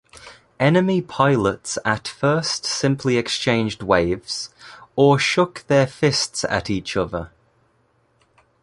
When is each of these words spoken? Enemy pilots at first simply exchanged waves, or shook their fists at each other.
Enemy 0.59 1.03
pilots 1.03 1.77
at 1.85 2.07
first 2.07 2.65
simply 2.65 3.17
exchanged 3.17 3.83
waves, 3.83 4.49
or 4.95 5.19
shook 5.19 5.63
their 5.67 5.85
fists 5.85 6.43
at 6.45 6.71
each 6.71 6.97
other. 6.97 7.29